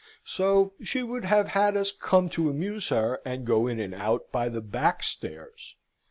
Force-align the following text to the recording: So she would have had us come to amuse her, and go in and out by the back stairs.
So 0.25 0.73
she 0.81 1.03
would 1.03 1.25
have 1.25 1.49
had 1.49 1.77
us 1.77 1.91
come 1.91 2.27
to 2.29 2.49
amuse 2.49 2.89
her, 2.89 3.21
and 3.23 3.45
go 3.45 3.67
in 3.67 3.79
and 3.79 3.93
out 3.93 4.31
by 4.31 4.49
the 4.49 4.59
back 4.61 5.03
stairs. 5.03 5.75